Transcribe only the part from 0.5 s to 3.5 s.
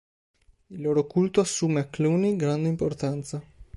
Il loro culto assume a Cluny grande importanza.